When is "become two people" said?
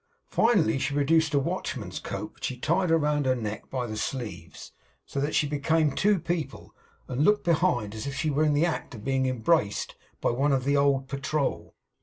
5.45-6.73